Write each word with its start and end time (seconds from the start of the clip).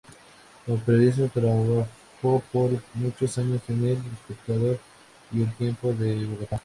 Como 0.65 0.79
periodista 0.79 1.27
trabajó 1.27 1.85
por 2.51 2.71
muchos 2.95 3.37
años 3.37 3.61
en 3.67 3.85
"El 3.85 3.97
Espectador" 4.11 4.79
y 5.31 5.43
"El 5.43 5.53
Tiempo" 5.53 5.93
de 5.93 6.25
Bogotá. 6.25 6.59